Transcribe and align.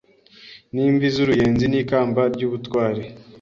n’imvi 0.73 1.05
z’uruyenzi 1.15 1.65
n 1.69 1.73
ikamba 1.81 2.21
ry’ubutwari 2.33 3.03